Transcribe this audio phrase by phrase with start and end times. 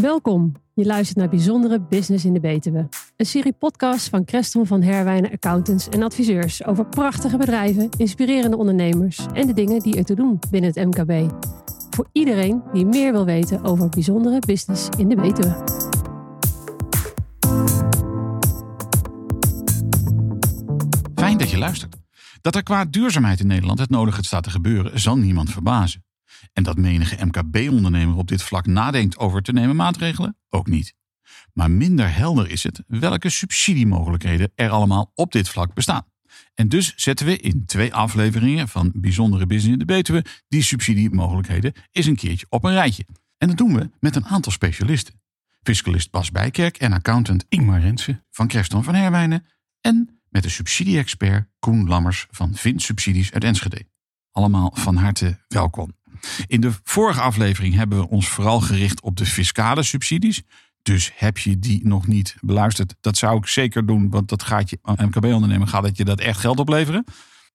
[0.00, 0.52] Welkom.
[0.74, 2.88] Je luistert naar Bijzondere Business in de Betuwe.
[3.16, 9.26] Een serie podcast van Creston van Herwijnen Accountants en adviseurs over prachtige bedrijven, inspirerende ondernemers
[9.32, 11.32] en de dingen die ertoe doen binnen het MKB.
[11.90, 15.64] Voor iedereen die meer wil weten over bijzondere business in de Betuwe.
[21.14, 21.96] Fijn dat je luistert.
[22.40, 26.04] Dat er qua duurzaamheid in Nederland het nodige staat te gebeuren, zal niemand verbazen.
[26.52, 30.94] En dat menige MKB-ondernemer op dit vlak nadenkt over te nemen maatregelen, ook niet.
[31.52, 36.04] Maar minder helder is het welke subsidiemogelijkheden er allemaal op dit vlak bestaan.
[36.54, 41.72] En dus zetten we in twee afleveringen van Bijzondere Business in de Betuwe die subsidiemogelijkheden
[41.90, 43.06] eens een keertje op een rijtje.
[43.38, 45.20] En dat doen we met een aantal specialisten.
[45.62, 49.46] Fiscalist Bas Bijkerk en accountant Ingmar Rensen van Creston van Herwijnen
[49.80, 53.86] en met de subsidie-expert Koen Lammers van Vint Subsidies uit Enschede.
[54.30, 55.98] Allemaal van harte welkom.
[56.46, 60.42] In de vorige aflevering hebben we ons vooral gericht op de fiscale subsidies.
[60.82, 64.70] Dus heb je die nog niet beluisterd, dat zou ik zeker doen, want dat gaat
[64.70, 67.04] je MKB-ondernemer gaat dat je dat echt geld opleveren.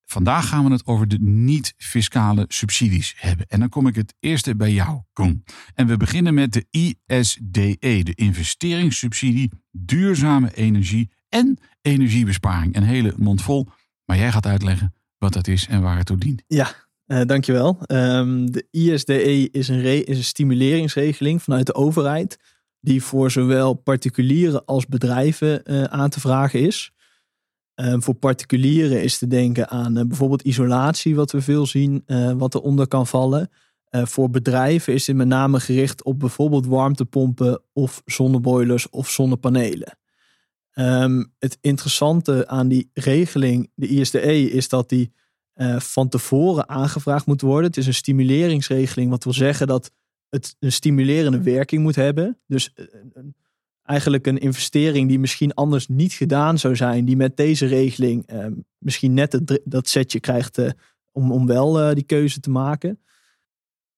[0.05, 3.45] Vandaag gaan we het over de niet-fiscale subsidies hebben.
[3.47, 5.43] En dan kom ik het eerste bij jou, Koen.
[5.73, 12.75] En we beginnen met de ISDE, de investeringssubsidie duurzame energie en energiebesparing.
[12.75, 13.67] Een hele mond vol,
[14.05, 16.43] maar jij gaat uitleggen wat dat is en waar het toe dient.
[16.47, 17.79] Ja, uh, dankjewel.
[17.87, 22.39] Um, de ISDE is een, een stimuleringsregeling vanuit de overheid,
[22.79, 26.91] die voor zowel particulieren als bedrijven uh, aan te vragen is.
[27.75, 32.03] Um, voor particulieren is te denken aan uh, bijvoorbeeld isolatie, wat we veel zien,
[32.37, 33.49] wat eronder kan vallen.
[33.89, 39.97] voor bedrijven is dit met name gericht op bijvoorbeeld warmtepompen of zonneboilers of zonnepanelen.
[40.73, 45.11] Um, het interessante aan die regeling, de ISDE, is dat die
[45.55, 47.65] uh, van tevoren aangevraagd moet worden.
[47.65, 49.91] Het is een stimuleringsregeling, wat wil zeggen dat
[50.29, 52.39] het een stimulerende werking moet hebben.
[52.47, 52.85] Dus uh,
[53.83, 58.45] eigenlijk een investering die misschien anders niet gedaan zou zijn, die met deze regeling uh,
[58.77, 60.61] misschien net het, dat setje krijgt
[61.11, 62.99] om, om wel die keuze te maken.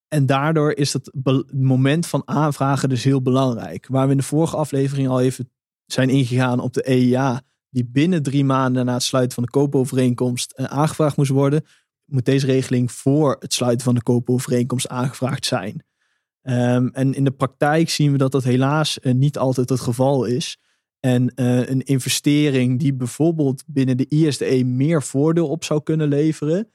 [0.07, 1.11] En daardoor is het
[1.51, 3.87] moment van aanvragen dus heel belangrijk.
[3.87, 5.49] Waar we in de vorige aflevering al even
[5.85, 7.41] zijn ingegaan op de EIA,
[7.77, 11.65] die binnen drie maanden na het sluiten van de koopovereenkomst uh, aangevraagd moest worden,
[12.05, 15.85] moet deze regeling voor het sluiten van de koopovereenkomst aangevraagd zijn.
[16.43, 20.25] Um, en in de praktijk zien we dat dat helaas uh, niet altijd het geval
[20.25, 20.57] is.
[20.99, 26.69] En uh, een investering die bijvoorbeeld binnen de ISDE meer voordeel op zou kunnen leveren,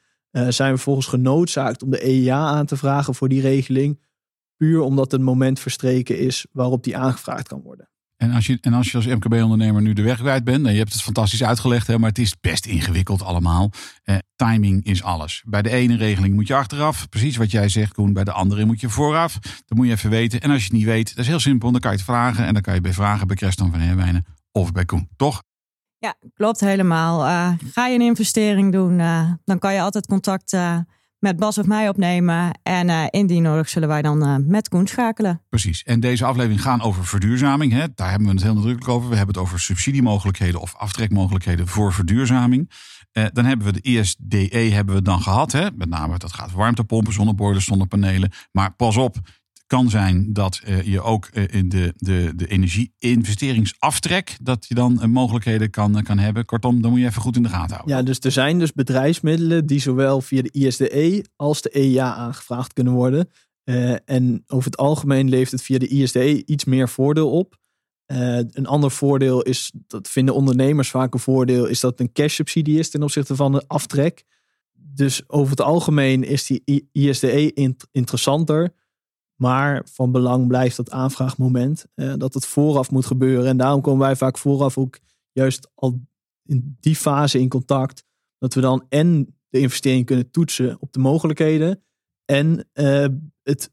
[0.49, 4.01] zijn we volgens genoodzaakt om de EIA aan te vragen voor die regeling.
[4.57, 7.89] Puur omdat het moment verstreken is waarop die aangevraagd kan worden.
[8.23, 10.79] En als je, en als, je als MKB-ondernemer nu de weg kwijt bent, en je
[10.79, 13.71] hebt het fantastisch uitgelegd, hè, maar het is best ingewikkeld allemaal.
[14.05, 15.43] Eh, timing is alles.
[15.47, 18.13] Bij de ene regeling moet je achteraf, precies wat jij zegt, Koen.
[18.13, 19.39] Bij de andere moet je vooraf.
[19.39, 20.41] Dat moet je even weten.
[20.41, 21.71] En als je het niet weet, dat is heel simpel.
[21.71, 22.47] Dan kan je het vragen.
[22.47, 25.43] En dan kan je bij vragen bij Creston van Herwijnen of bij Koen, toch?
[25.99, 27.27] Ja, klopt helemaal.
[27.27, 30.79] Uh, ga je een investering doen, uh, dan kan je altijd contact uh,
[31.23, 32.59] met Bas of mij opnemen.
[32.63, 35.43] En uh, indien nodig zullen wij dan uh, met Koen schakelen.
[35.49, 35.83] Precies.
[35.83, 37.73] En deze aflevering gaan over verduurzaming.
[37.73, 37.87] Hè?
[37.95, 39.09] Daar hebben we het heel nadrukkelijk over.
[39.09, 42.71] We hebben het over subsidiemogelijkheden of aftrekmogelijkheden voor verduurzaming.
[43.13, 45.53] Uh, dan hebben we de ISDE hebben we dan gehad.
[45.53, 45.69] Hè?
[45.75, 48.33] Met name dat gaat warmtepompen, zonneboilers, zonnepanelen.
[48.53, 49.17] Maar pas op,
[49.73, 54.99] kan zijn dat uh, je ook uh, in de, de, de energie-investeringsaftrek, dat je dan
[55.03, 56.45] uh, mogelijkheden kan, kan hebben.
[56.45, 57.97] Kortom, dan moet je even goed in de gaten houden.
[57.97, 62.73] Ja, dus er zijn dus bedrijfsmiddelen die zowel via de ISDE als de EIA aangevraagd
[62.73, 63.29] kunnen worden.
[64.05, 67.59] en over het algemeen levert het via de ISDE iets meer voordeel op.
[68.07, 72.35] een ander voordeel is, dat vinden ondernemers vaak een voordeel, is dat het een cash
[72.35, 74.25] subsidie is ten opzichte van de aftrek.
[74.73, 78.81] Dus over het algemeen is die ISDE int interessanter.
[79.37, 81.87] Maar van belang blijft dat aanvraagmoment.
[81.95, 83.47] Uh, dat het vooraf moet gebeuren.
[83.47, 84.99] En daarom komen wij vaak vooraf ook
[85.33, 86.01] juist al
[86.45, 88.05] in die fase in contact.
[88.39, 91.83] Dat we dan en de investering kunnen toetsen op de mogelijkheden.
[92.25, 93.07] En uh,
[93.43, 93.71] het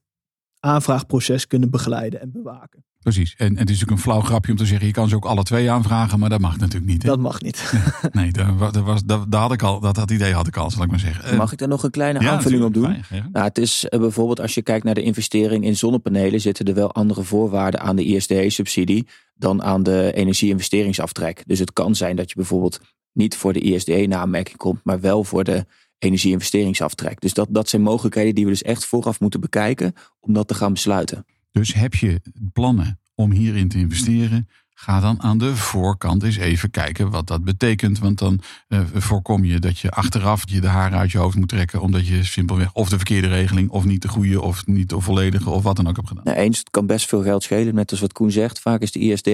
[0.60, 2.86] aanvraagproces kunnen begeleiden en bewaken.
[3.00, 3.36] Precies.
[3.38, 5.26] En, en, het is natuurlijk een flauw grapje om te zeggen, je kan ze ook
[5.26, 7.04] alle twee aanvragen, maar dat mag natuurlijk niet.
[7.04, 7.10] Hè?
[7.10, 7.74] Dat mag niet.
[8.12, 10.90] nee, dat, was, dat, had ik al, dat, dat idee had ik al, zal ik
[10.90, 11.38] maar zeggen.
[11.38, 13.04] Mag ik daar nog een kleine ja, aanvulling op doen?
[13.10, 13.30] Ja.
[13.32, 16.74] Nou, het is uh, bijvoorbeeld als je kijkt naar de investering in zonnepanelen, zitten er
[16.74, 21.44] wel andere voorwaarden aan de ISDE-subsidie dan aan de energie-investeringsaftrek.
[21.46, 22.80] Dus het kan zijn dat je bijvoorbeeld
[23.14, 25.66] niet voor de ISDE-naammerking komt, maar wel voor de
[25.98, 27.22] energie-investeringsaftrek.
[27.22, 30.54] Dus dat, dat zijn mogelijkheden die we dus echt vooraf moeten bekijken om dat te
[30.54, 31.26] gaan besluiten.
[31.52, 32.22] Dus heb je
[32.54, 34.48] plannen om hierin te investeren?
[34.74, 38.00] Ga dan aan de voorkant eens even kijken wat dat betekent.
[38.00, 41.50] Want dan uh, voorkom je dat je achteraf je de haren uit je hoofd moet
[41.50, 41.82] trekken.
[41.82, 45.50] Omdat je simpelweg of de verkeerde regeling, of niet de goede, of niet de volledige,
[45.50, 46.24] of wat dan ook hebt gedaan.
[46.24, 47.76] Nou, eens, het kan best veel geld schelen.
[47.76, 48.60] Net als wat Koen zegt.
[48.60, 49.30] Vaak is de ISD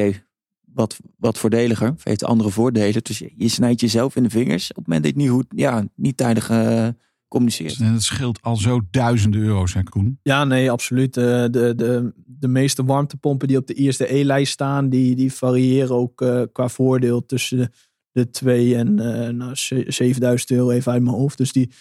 [0.76, 1.92] wat, wat voordeliger.
[1.92, 3.04] Of heeft andere voordelen.
[3.04, 4.70] Dus je, snijdt jezelf in de vingers.
[4.70, 6.88] Op het moment dat je niet goed, ja, niet tijdig uh,
[7.36, 7.80] communiceert.
[7.80, 10.20] En het scheelt al zo duizenden euro's, hè Koen?
[10.22, 11.18] Ja, nee, absoluut.
[11.18, 16.22] Uh, de, de, de meeste warmtepompen die op de ISDE-lijst staan, die, die variëren ook
[16.22, 17.70] uh, qua voordeel tussen de,
[18.12, 19.52] de 2 en uh, nou,
[19.88, 21.38] 7000 euro even uit mijn hoofd.
[21.38, 21.72] Dus die,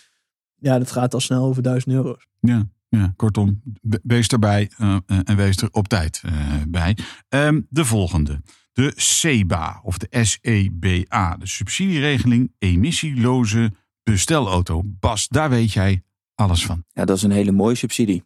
[0.55, 2.27] ja, dat gaat al snel over 1000 euro's.
[2.41, 3.63] Ja, ja, kortom,
[4.03, 6.23] wees erbij uh, en wees er op tijd
[6.69, 6.97] bij.
[7.29, 8.41] Um, de volgende.
[8.73, 13.73] De SEBA of de SEBA, de subsidieregeling emissieloze
[14.05, 14.83] bestelauto.
[14.85, 16.03] Bas, daar weet jij
[16.35, 16.85] alles van.
[16.93, 18.25] Ja, dat is een hele mooie subsidie.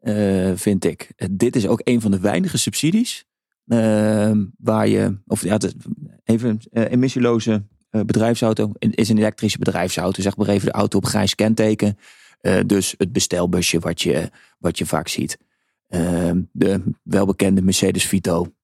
[0.00, 1.12] Uh, vind ik.
[1.30, 3.24] Dit is ook een van de weinige subsidies
[3.66, 5.58] uh, waar je, of ja,
[6.24, 10.22] even uh, emissieloze bedrijfsauto is een elektrische bedrijfsauto.
[10.22, 11.98] Zeg maar even de auto op grijs kenteken.
[12.66, 15.38] dus het bestelbusje wat je, wat je vaak ziet.
[15.88, 18.54] Ehm, de welbekende Mercedes Vito,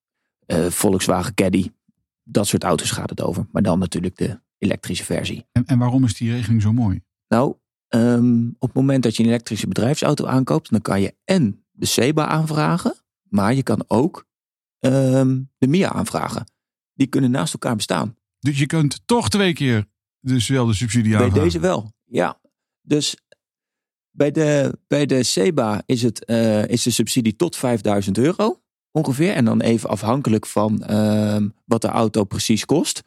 [0.68, 1.70] Volkswagen Caddy.
[2.30, 3.46] Dat soort auto's gaat het over.
[3.52, 5.46] Maar dan natuurlijk de elektrische versie.
[5.52, 7.00] En, en waarom is die regeling zo mooi?
[7.28, 7.56] Nou,
[7.94, 11.86] Um, op het moment dat je een elektrische bedrijfsauto aankoopt, dan kan je en de
[11.86, 14.26] SEBA aanvragen, maar je kan ook
[14.78, 16.44] um, de MIA aanvragen.
[16.94, 18.16] Die kunnen naast elkaar bestaan.
[18.38, 19.86] Dus je kunt toch twee keer
[20.20, 21.34] dezelfde subsidie aanvragen?
[21.34, 22.40] Bij deze wel, ja.
[22.80, 23.16] Dus
[24.10, 29.32] bij de, bij de SEBA is, het, uh, is de subsidie tot 5000 euro ongeveer.
[29.32, 33.02] En dan even afhankelijk van uh, wat de auto precies kost.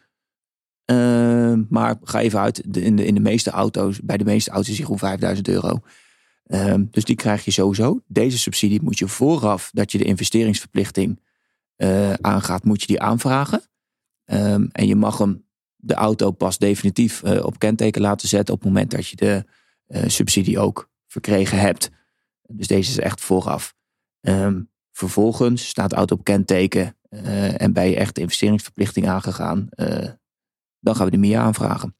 [0.85, 4.69] Ehm, maar ga even uit, in, de, in de meeste auto's, bij de meeste auto's
[4.69, 5.79] is gewoon 5000 euro.
[6.45, 8.01] Ehm, dus die krijg je sowieso.
[8.07, 11.19] Deze subsidie moet je vooraf dat je de investeringsverplichting
[11.77, 13.61] uh, aangaat, moet je die aanvragen.
[14.71, 15.45] En je mag hem,
[15.75, 19.45] de auto pas definitief uh, op kenteken laten zetten op het moment dat je de
[19.87, 21.89] uh, subsidie ook verkregen hebt.
[22.47, 23.73] Dus deze is echt vooraf.
[24.91, 26.95] Vervolgens staat de auto op kenteken
[27.57, 29.69] en ben je echt de investeringsverplichting aangegaan
[30.81, 31.95] dan gaan we de MIA aanvragen.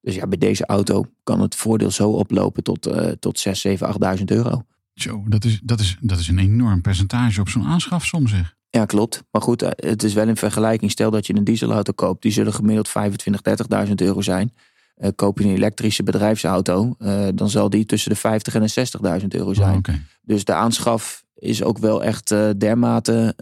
[0.00, 4.18] Dus ja, bij deze auto kan het voordeel zo oplopen tot, uh, tot 6, 7,
[4.18, 4.62] 8.000 euro.
[4.94, 8.54] Zo, dat is, dat, is, dat is een enorm percentage op zo'n aanschafsom zeg.
[8.70, 9.22] Ja, klopt.
[9.30, 10.90] Maar goed, eh, het is wel een vergelijking.
[10.90, 13.42] Stel dat je een dieselauto koopt, die zullen gemiddeld 25,
[13.88, 14.52] 30.000 euro zijn.
[14.98, 19.20] Uh, koop je een elektrische bedrijfsauto, uh, dan zal die tussen de 50 en de
[19.20, 19.70] 60.000 euro zijn.
[19.70, 20.02] Oh, okay.
[20.22, 23.34] Dus de aanschaf is ook wel echt uh, dermate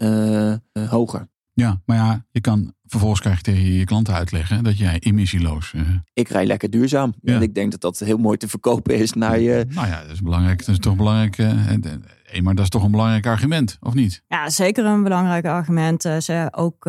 [0.89, 1.27] hoger.
[1.53, 5.73] Ja, maar ja, je kan vervolgens krijg je tegen je klanten uitleggen dat jij emissieloos.
[5.75, 5.81] Uh...
[6.13, 7.13] Ik rij lekker duurzaam.
[7.21, 7.35] Ja.
[7.35, 9.65] En ik denk dat dat heel mooi te verkopen is naar je.
[9.69, 10.59] Nou ja, dat is belangrijk.
[10.59, 11.37] Dat is toch belangrijk.
[11.37, 14.23] Uh, maar dat is toch een belangrijk argument, of niet?
[14.27, 16.05] Ja, zeker een belangrijk argument.
[16.05, 16.85] Uh, ze ook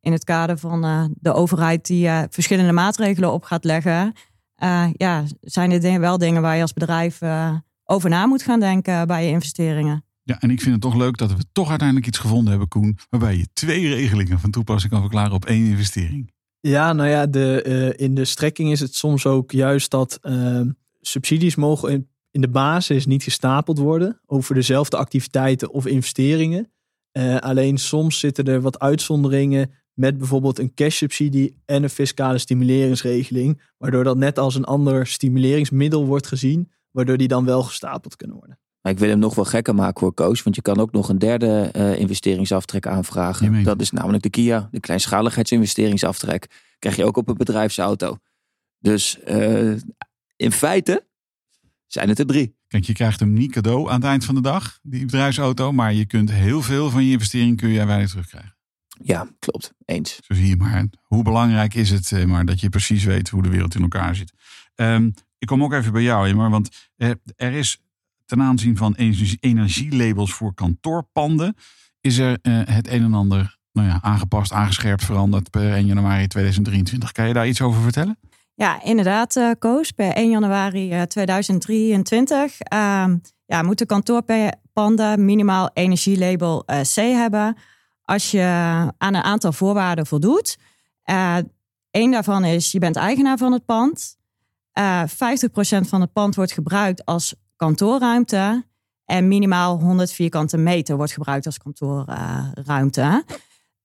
[0.00, 4.12] in het kader van de overheid die verschillende maatregelen op gaat leggen.
[4.92, 7.20] ja, zijn er wel dingen waar je als bedrijf
[7.84, 10.04] over na moet gaan denken bij je investeringen.
[10.28, 12.98] Ja, en ik vind het toch leuk dat we toch uiteindelijk iets gevonden hebben, Koen,
[13.10, 16.32] waarbij je twee regelingen van toepassing kan verklaren op één investering.
[16.60, 20.60] Ja, nou ja, de, uh, in de strekking is het soms ook juist dat uh,
[21.00, 26.72] subsidies mogen in, de basis niet gestapeld worden over dezelfde activiteiten of investeringen.
[27.12, 33.62] Uh, alleen soms zitten er wat uitzonderingen met bijvoorbeeld een cash-subsidie en een fiscale stimuleringsregeling,
[33.78, 38.36] waardoor dat net als een ander stimuleringsmiddel wordt gezien, waardoor die dan wel gestapeld kunnen
[38.36, 38.57] worden.
[38.88, 40.42] Ik wil hem nog wel gekker maken voor Koos.
[40.42, 43.62] Want je kan ook nog een derde uh, investeringsaftrek aanvragen.
[43.64, 44.68] Dat is namelijk de Kia.
[44.70, 46.46] De kleinschaligheidsinvesteringsaftrek.
[46.78, 48.18] Krijg je ook op een bedrijfsauto.
[48.78, 49.76] Dus uh,
[50.36, 51.06] in feite
[51.86, 52.56] zijn het er drie.
[52.66, 55.72] Kijk, je krijgt hem niet cadeau aan het eind van de dag, die bedrijfsauto.
[55.72, 58.56] Maar je kunt heel veel van je investering kun je weinig terugkrijgen.
[59.02, 59.72] Ja, klopt.
[59.84, 60.18] Eens.
[60.20, 60.86] Zo zie je maar.
[61.02, 64.16] Hoe belangrijk is het eh, maar dat je precies weet hoe de wereld in elkaar
[64.16, 64.32] zit.
[64.74, 66.90] Um, ik kom ook even bij jou, maar want
[67.36, 67.82] er is
[68.28, 68.94] ten aanzien van
[69.40, 71.56] energielabels voor kantoorpanden
[72.00, 76.26] is er uh, het een en ander nou ja, aangepast, aangescherpt, veranderd per 1 januari
[76.26, 77.12] 2023.
[77.12, 78.18] Kan je daar iets over vertellen?
[78.54, 79.90] Ja, inderdaad, uh, Koos.
[79.90, 82.56] Per 1 januari uh, 2023
[83.46, 87.56] ja, moeten kantoorpanden minimaal energielabel C hebben.
[88.02, 88.42] Als je
[88.98, 90.58] aan een aantal voorwaarden voldoet.
[91.90, 94.16] Eén daarvan is, je bent eigenaar van het pand.
[94.80, 94.80] 50%
[95.80, 98.66] van het pand wordt gebruikt als kantoorruimte.
[99.04, 103.24] En minimaal 100 vierkante meter wordt gebruikt als kantoorruimte.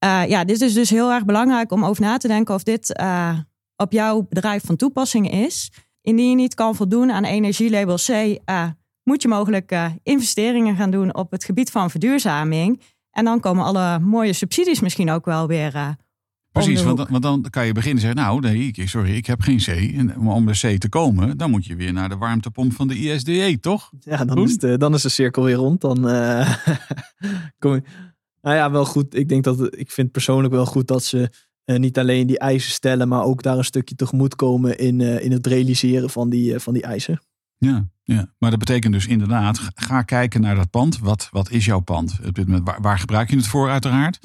[0.05, 2.99] Uh, ja, dit is dus heel erg belangrijk om over na te denken of dit
[2.99, 3.37] uh,
[3.75, 5.71] op jouw bedrijf van toepassing is.
[6.01, 8.67] Indien je niet kan voldoen aan energielabel C, uh,
[9.03, 12.81] moet je mogelijk investeringen gaan doen op het gebied van verduurzaming.
[13.11, 15.95] En dan komen alle mooie subsidies misschien ook wel weer.
[16.53, 19.67] Precies, want, want, dan kan je beginnen zeggen: Nou, nee, sorry, ik heb geen C.
[19.67, 22.95] En om bij C te komen, dan moet je weer naar de warmtepomp van de
[22.95, 23.91] ISDE, toch?
[23.99, 25.81] Ja, dan, is de, dan is de cirkel weer rond.
[25.81, 26.55] Dan uh,
[27.59, 27.81] kom je.
[28.41, 29.15] Nou ja, wel goed.
[29.15, 31.29] Ik denk dat ik vind persoonlijk wel goed dat ze
[31.65, 35.23] uh, niet alleen die eisen stellen, maar ook daar een stukje tegemoet komen in, uh,
[35.23, 37.21] in het realiseren van die, van die eisen.
[37.57, 40.99] Ja, ja, maar dat betekent dus inderdaad, ga kijken naar dat pand.
[40.99, 42.19] Wat, wat is jouw pand?
[42.63, 44.19] Waar, waar gebruik je het voor uiteraard?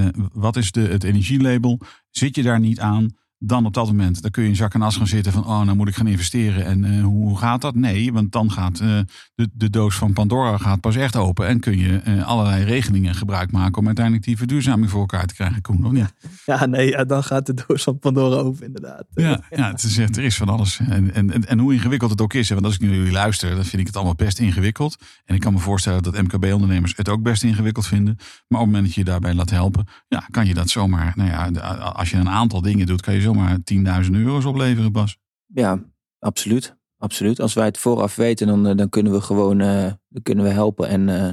[0.00, 1.80] Uh, wat is de, het energielabel?
[2.10, 3.16] Zit je daar niet aan?
[3.38, 5.62] Dan op dat moment dan kun je in zak en as gaan zitten van oh,
[5.62, 6.64] nou moet ik gaan investeren.
[6.64, 7.74] En uh, hoe gaat dat?
[7.74, 8.98] Nee, want dan gaat uh,
[9.34, 11.46] de, de doos van Pandora gaat pas echt open.
[11.46, 15.34] En kun je uh, allerlei regelingen gebruik maken om uiteindelijk die verduurzaming voor elkaar te
[15.34, 16.12] krijgen, Koen, of niet?
[16.44, 19.04] Ja, nee, ja, dan gaat de doos van Pandora open, inderdaad.
[19.14, 20.78] Ja, ja het is, er is van alles.
[20.88, 23.64] En, en, en, hoe ingewikkeld het ook is, want als ik nu jullie luister, dan
[23.64, 24.96] vind ik het allemaal best ingewikkeld.
[25.24, 28.14] En ik kan me voorstellen dat MKB-ondernemers het ook best ingewikkeld vinden.
[28.16, 31.12] Maar op het moment dat je je daarbij laat helpen, ja, kan je dat zomaar,
[31.16, 31.60] nou ja,
[31.92, 33.58] als je een aantal dingen doet, kan je zomaar
[34.04, 35.18] 10.000 euro's opleveren, Bas.
[35.46, 35.84] Ja,
[36.18, 36.76] absoluut.
[36.98, 37.40] Absoluut.
[37.40, 40.50] Als wij het vooraf weten, dan, eh, dan kunnen we gewoon uh, dan kunnen we
[40.50, 41.32] helpen en uh,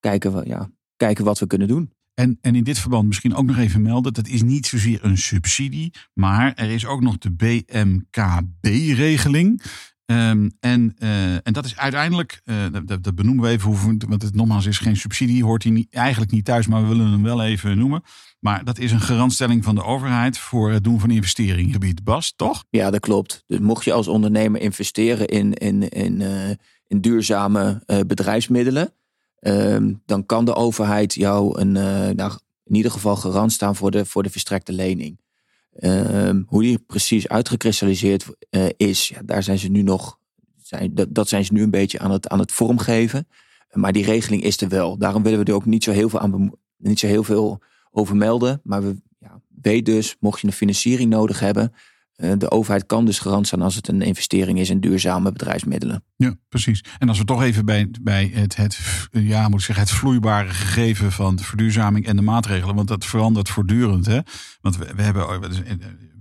[0.00, 1.92] kijken, ja, kijken wat we kunnen doen.
[2.14, 5.18] En, en in dit verband misschien ook nog even melden: dat is niet zozeer een
[5.18, 9.62] subsidie, maar er is ook nog de BMKB-regeling.
[10.10, 14.34] Um, en, uh, en dat is uiteindelijk, uh, dat, benoemen we even, hoe, want het
[14.34, 17.42] nogmaals is geen subsidie, hoort hij niet, eigenlijk niet thuis, maar we willen hem wel
[17.42, 18.02] even noemen.
[18.40, 22.04] Maar dat is een garantstelling van de overheid voor het doen van investeringgebied.
[22.04, 22.64] Bas, toch?
[22.70, 23.44] Ja, dat klopt.
[23.46, 26.50] Dus mocht je als ondernemer investeren in, in, in, uh,
[26.86, 28.92] in duurzame bedrijfsmiddelen,
[29.40, 31.72] ehm, dan kan de overheid jou een,
[32.16, 32.32] nou,
[32.64, 35.18] in ieder geval garant staan voor de, voor de verstrekte lening.
[35.78, 40.18] Ehm, hoe die precies uitgekristalliseerd uh, is, ja, daar zijn ze nu nog,
[40.62, 43.28] zijn, dat, dat zijn ze nu een beetje aan het, aan het vormgeven.
[43.72, 44.98] Maar die regeling is er wel.
[44.98, 48.16] Daarom willen we er ook niet zo heel veel, aan, niet zo heel veel over
[48.16, 48.60] melden.
[48.62, 51.72] Maar we ja, weet dus, mocht je een financiering nodig hebben,
[52.16, 56.04] uh, de overheid kan dus garant staan als het een investering is in duurzame bedrijfsmiddelen.
[56.24, 56.84] Ja, precies.
[56.98, 58.78] En als we toch even bij, bij het, het,
[59.10, 63.04] ja, moet ik zeggen, het vloeibare gegeven van de verduurzaming en de maatregelen, want dat
[63.04, 64.06] verandert voortdurend.
[64.06, 64.20] Hè?
[64.60, 65.74] Want we, we hebben oh, eh,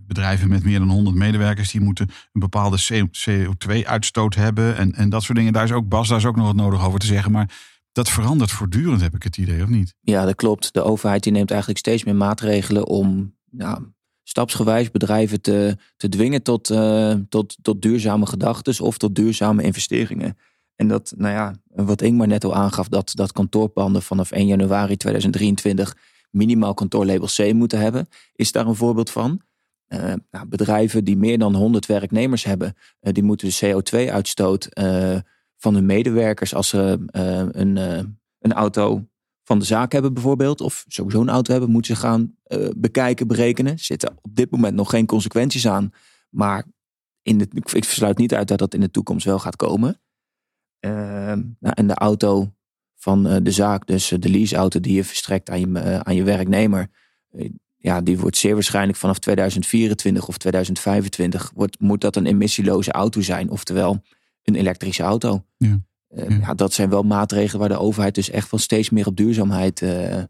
[0.08, 5.24] bedrijven met meer dan 100 medewerkers, die moeten een bepaalde CO2-uitstoot hebben en, en dat
[5.24, 5.54] soort dingen.
[5.54, 7.32] Daar is ook Bas, daar is ook nog wat nodig over te zeggen.
[7.32, 7.50] Maar
[7.92, 9.96] dat verandert voortdurend, heb ik het idee, of niet?
[10.00, 10.74] Ja, dat klopt.
[10.74, 13.84] De overheid die neemt eigenlijk steeds meer maatregelen om nou,
[14.28, 20.38] stapsgewijs bedrijven te, te dwingen tot, uh, tot, tot duurzame gedachten of tot duurzame investeringen.
[20.76, 24.98] En dat, nou ja, wat Ingmar net al aangaf, dat, dat kantoorpanden vanaf 1 januari
[24.98, 25.98] 2023
[26.30, 29.42] minimaal kantoorlabel C moeten hebben, is daar een voorbeeld van.
[29.88, 34.70] Uh, nou, bedrijven die meer dan 100 werknemers hebben, uh, die moeten de CO2-uitstoot
[35.58, 37.00] van hun medewerkers als ze
[37.52, 37.78] een,
[38.40, 39.08] een auto
[39.48, 43.28] van de zaak hebben bijvoorbeeld, of sowieso een auto hebben, moeten ze gaan uh, bekijken,
[43.28, 43.74] berekenen.
[43.74, 45.94] Er zitten op dit moment nog geen consequenties aan.
[46.30, 46.66] Maar
[47.22, 50.02] in de, ik versluit niet uit dat dat in de toekomst wel gaat komen.
[50.86, 50.92] Uh,
[51.60, 52.54] nou, en de auto
[52.96, 56.90] van uh, de zaak, dus de leaseauto die je verstrekt aan je, aan je werknemer,
[57.78, 63.22] ja, die wordt zeer waarschijnlijk vanaf 2024 of 2025 wordt, moet dat een emissieloze auto
[63.22, 64.02] zijn, oftewel
[64.44, 65.46] een elektrische auto.
[65.58, 65.80] Ja.
[66.10, 66.54] Uh, ja.
[66.54, 70.24] dat zijn wel maatregelen waar de overheid dus echt wel steeds meer op duurzaamheid uh,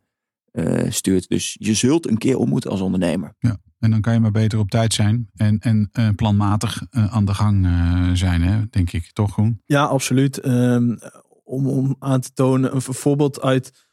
[0.51, 1.29] uh, stuurt.
[1.29, 3.35] Dus je zult een keer om moeten als ondernemer.
[3.39, 7.33] Ja, en dan kan je maar beter op tijd zijn en, en planmatig aan de
[7.33, 7.67] gang
[8.13, 9.11] zijn, hè, denk ik.
[9.13, 9.61] Toch, Groen?
[9.65, 10.45] Ja, absoluut.
[10.45, 10.97] Um,
[11.43, 13.85] om, om aan te tonen, een voorbeeld uit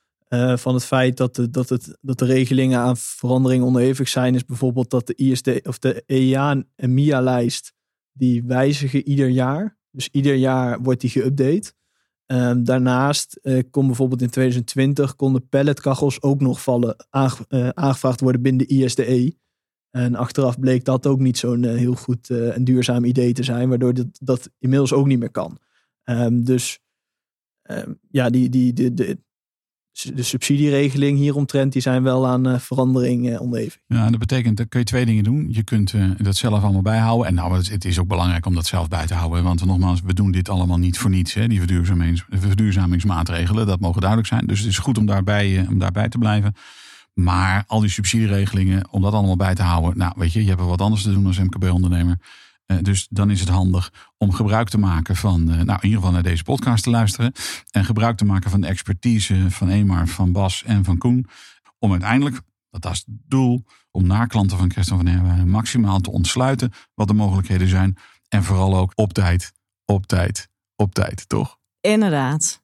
[0.54, 4.44] van het feit dat de, dat, het, dat de regelingen aan verandering onderhevig zijn, is
[4.44, 7.72] bijvoorbeeld dat de ISD of de EA en MIA-lijst
[8.12, 9.78] die wijzigen ieder jaar.
[9.94, 11.72] Dus ieder jaar wordt die geüpdate.
[12.26, 18.42] Um, daarnaast uh, kon bijvoorbeeld in 2020 konden pelletkachels ook nog vallen, uh, aangevraagd worden
[18.42, 19.36] binnen de ISDE.
[19.90, 23.68] En achteraf bleek dat ook niet zo'n uh, heel goed en duurzaam idee te zijn,
[23.68, 25.58] waardoor dat, dat inmiddels ook niet meer kan.
[26.04, 26.80] Um, dus
[27.62, 29.18] um, ja, die, die, de, de,
[30.02, 33.78] de subsidieregeling hieromtrent, die zijn wel aan uh, verandering uh, onderhevig.
[33.86, 35.46] Ja, dat betekent, dat kun je twee dingen doen.
[35.50, 37.26] Je kunt uh, dat zelf allemaal bijhouden.
[37.26, 39.42] En nou, het, is ook belangrijk om dat zelf bij te houden.
[39.42, 41.34] Want nogmaals, we doen dit allemaal niet voor niets.
[41.34, 44.46] Hè, die verduurzamings, verduurzamingsmaatregelen, dat mogen duidelijk zijn.
[44.46, 46.54] Dus het is goed om daarbij, om daarbij te blijven.
[47.14, 49.98] Maar al die subsidieregelingen, om dat allemaal bij te houden.
[49.98, 52.18] Nou, weet je, je hebt er wat anders te doen als MKB-ondernemer.
[52.66, 55.98] Uh, dus dan is het handig om gebruik te maken van, uh, nou in ieder
[55.98, 57.32] geval naar deze podcast te luisteren.
[57.70, 61.26] En gebruik te maken van de expertise van Emar, van Bas en van Koen.
[61.78, 62.40] Om uiteindelijk,
[62.70, 67.08] dat is het doel, om naar klanten van Christian van Herwijnen maximaal te ontsluiten wat
[67.08, 67.96] de mogelijkheden zijn.
[68.28, 69.52] En vooral ook op tijd,
[69.84, 71.58] op tijd, op tijd, toch?
[71.80, 72.62] Inderdaad.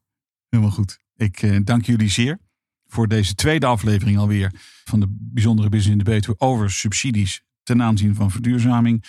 [0.49, 0.99] Helemaal goed.
[1.17, 2.39] Ik uh, dank jullie zeer
[2.87, 4.53] voor deze tweede aflevering alweer
[4.85, 9.05] van de bijzondere business in de Betuwe over subsidies ten aanzien van verduurzaming.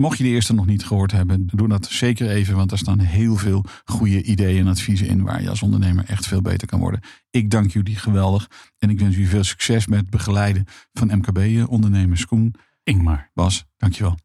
[0.00, 2.98] Mocht je de eerste nog niet gehoord hebben, doe dat zeker even, want daar staan
[2.98, 6.80] heel veel goede ideeën en adviezen in waar je als ondernemer echt veel beter kan
[6.80, 7.00] worden.
[7.30, 12.26] Ik dank jullie geweldig en ik wens jullie veel succes met het begeleiden van MKB-ondernemers.
[12.26, 14.18] Koen, Ingmar, Bas, dankjewel.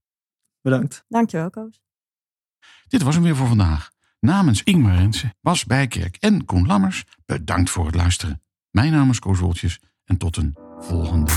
[0.61, 1.05] Bedankt.
[1.07, 1.81] Dankjewel, Koos.
[2.87, 3.91] Dit was hem weer voor vandaag.
[4.19, 8.41] Namens Ingmar Rensen, Bas Bijkerk en Koen Lammers, bedankt voor het luisteren.
[8.69, 11.31] Mijn naam is Koos Woltjes en tot een volgende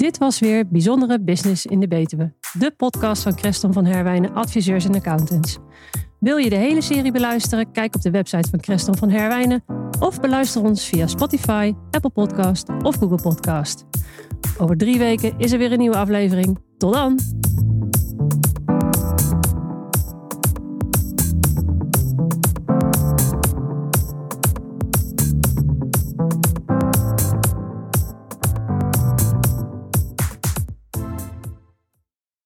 [0.00, 2.32] Dit was weer Bijzondere Business in de Betuwe.
[2.58, 5.58] De podcast van Creston van Herwijnen Adviseurs en Accountants.
[6.18, 7.72] Wil je de hele serie beluisteren?
[7.72, 9.64] Kijk op de website van Creston van Herwijnen.
[9.98, 13.84] Of beluister ons via Spotify, Apple Podcast of Google Podcast.
[14.58, 16.58] Over drie weken is er weer een nieuwe aflevering.
[16.78, 17.18] Tot dan!